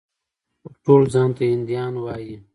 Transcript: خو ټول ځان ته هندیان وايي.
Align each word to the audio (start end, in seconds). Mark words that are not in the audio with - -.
خو 0.61 0.67
ټول 0.85 1.01
ځان 1.13 1.29
ته 1.37 1.43
هندیان 1.51 1.93
وايي. 1.99 2.35